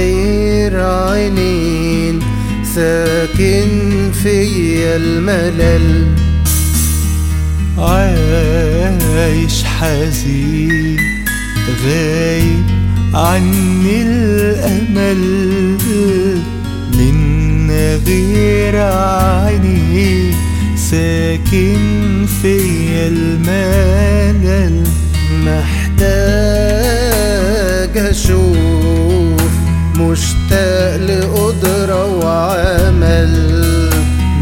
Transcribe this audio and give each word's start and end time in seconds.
غير 0.00 0.74
عينين 0.80 2.16
ساكن 2.74 3.68
فيا 4.22 4.96
الملل. 4.96 6.06
عايش 7.78 9.64
حزين 9.64 10.96
غايب 11.84 12.66
عني 13.14 14.02
الأمل. 14.02 15.22
من 16.98 17.70
غير 18.06 18.76
عيني 18.76 20.34
ساكن 20.76 22.26
فيا 22.42 23.06
الملل. 23.08 24.76
محتاج 25.46 26.10
أشوف 27.96 28.79
مشتاق 30.10 30.96
لقدرة 30.96 32.04
وعمل. 32.06 33.32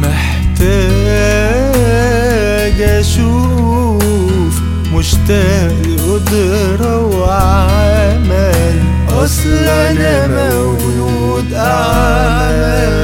محتاج 0.00 0.68
أشوف 2.82 4.54
مشتاق 4.92 5.72
لقدرة 5.86 6.98
وعمل. 7.06 8.78
أصل 9.08 9.52
أنا 9.64 10.26
مولود 10.26 11.52
أعمل 11.54 12.96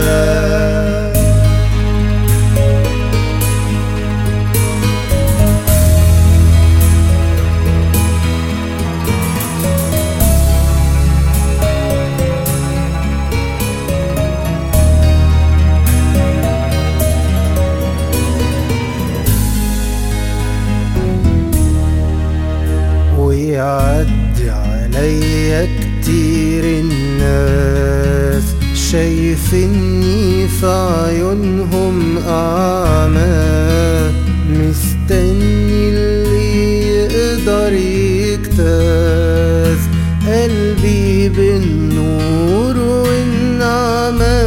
ويعدي 23.43 24.51
عليا 24.51 25.65
كتير 25.65 26.65
الناس. 26.65 28.43
شايفني 28.91 30.49
في 30.49 30.67
عيونهم 30.67 32.19
أعمى 32.29 34.13
مستني 34.51 35.89
اللي 35.89 36.89
يقدر 36.89 37.73
يجتاز. 37.73 39.79
قلبي 40.27 41.29
بالنور 41.29 42.79
والنعمة. 42.79 44.43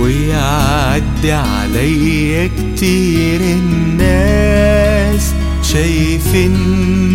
ويعدي 0.00 1.32
عليا 1.32 2.46
كتير 2.46 3.40
الناس. 3.40 5.34
شايفني 5.62 7.07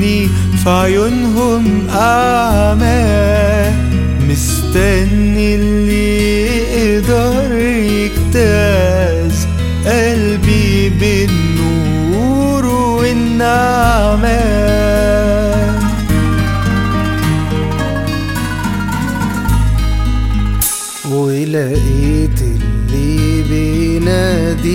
في 0.63 0.69
عيونهم 0.69 1.87
أعمى 1.89 3.03
مستني 4.29 5.55
اللي 5.55 6.47
يقدر 6.95 7.57
يجتاز. 7.57 9.47
قلبي 9.85 10.89
بالنور 10.89 12.65
والنعمة 12.65 14.43
ولقيت 21.11 22.41
اللي 22.41 23.41
بيناديني 23.49 24.67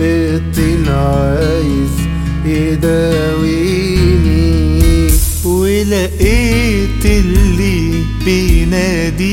بطن 0.00 0.88
عايز 0.88 1.94
يداويني 2.44 3.67
ولقيت 5.88 7.04
اللي 7.04 8.04
بيناديني 8.24 9.28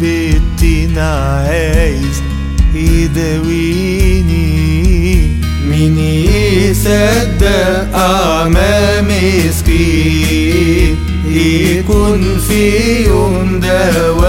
بيتين 0.00 0.98
عايز 0.98 2.22
يداويني. 2.74 4.46
مين 5.68 5.98
يصدق 5.98 7.94
أعمى 7.94 9.00
مسكين؟ 9.00 10.96
يكون 11.30 12.38
في 12.48 13.04
يوم 13.06 13.60
دواه 13.60 14.19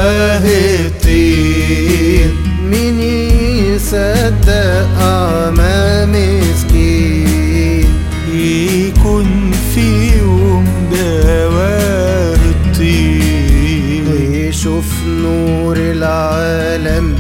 العالم. 16.81 17.15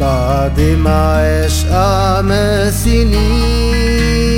بعد 0.00 0.60
ما 0.60 0.90
عاش 0.90 1.64
أعمى 1.70 2.70
سنين. 2.84 4.34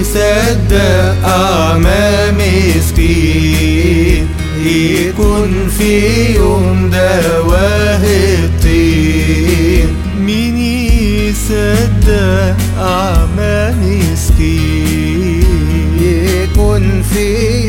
يصدق 0.00 1.26
أعمى 1.26 2.32
مسكين. 2.38 4.26
يكون 4.64 5.68
في 5.78 6.34
يوم 6.34 6.90
دواه 6.90 8.04
الطين. 8.04 9.88
مين 10.20 10.58
يصدق 10.58 12.56
أعمى 12.78 13.74
مسكين؟ 14.12 15.44
يكون 16.00 17.02
في 17.02 17.59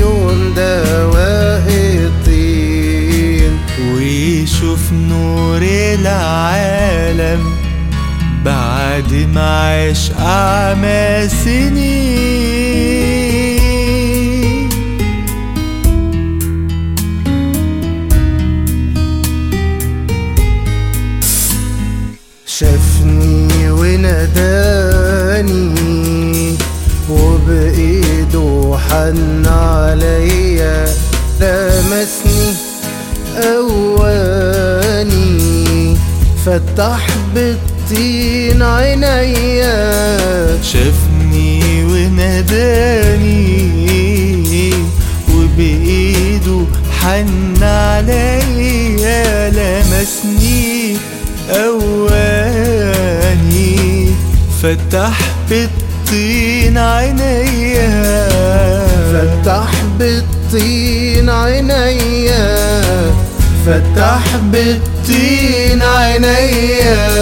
ويشوف 4.92 4.94
نور 4.94 5.62
العالم 6.00 7.44
بعد 8.46 9.14
ما 9.34 9.42
عاش 9.42 10.12
أعمى 10.20 11.28
سنين. 11.44 12.62
شافني 22.46 23.72
وناداني 23.72 25.32
وبإيده 27.10 28.78
حن 28.90 29.41
فتح 36.52 37.08
بالطين 37.36 38.62
عينيا 38.62 39.98
شافني 40.64 41.84
وناداني 41.84 43.24
وبإيده 45.36 46.66
حن 47.00 47.64
عليا 47.64 49.50
لمسني 49.50 50.98
أواني. 51.50 52.52
فتح 54.64 55.20
بالطين 55.50 56.78
عينيا. 56.78 58.28
فتح 59.14 59.72
بالطين 60.00 61.30
عينيا. 61.30 62.62
فتح 63.66 64.24
بالطين 64.52 65.82
عينيا 65.82 67.21